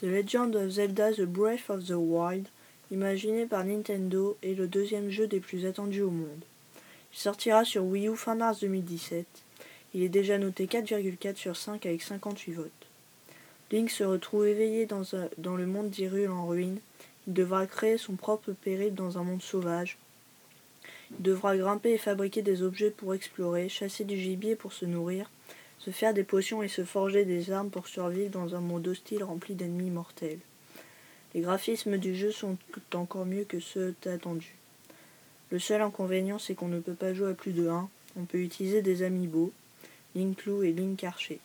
[0.00, 2.48] The Legend of Zelda The Breath of the Wild,
[2.90, 6.42] imaginé par Nintendo, est le deuxième jeu des plus attendus au monde.
[7.12, 9.24] Il sortira sur Wii U fin mars 2017.
[9.94, 12.72] Il est déjà noté 4,4 sur 5 avec 58 votes.
[13.70, 15.02] Link se retrouve éveillé dans,
[15.38, 16.80] dans le monde d'Hyrule en ruine.
[17.28, 19.96] Il devra créer son propre périple dans un monde sauvage.
[21.12, 25.30] Il devra grimper et fabriquer des objets pour explorer, chasser du gibier pour se nourrir,
[25.84, 29.22] se faire des potions et se forger des armes pour survivre dans un monde hostile
[29.22, 30.38] rempli d'ennemis mortels.
[31.34, 32.56] Les graphismes du jeu sont
[32.94, 34.54] encore mieux que ceux attendus.
[35.50, 37.90] Le seul inconvénient, c'est qu'on ne peut pas jouer à plus de 1.
[38.16, 39.52] On peut utiliser des amiibo,
[40.14, 41.38] Link Clou et Link Archer.